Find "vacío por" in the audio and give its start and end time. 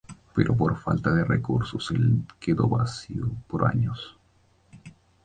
2.67-3.67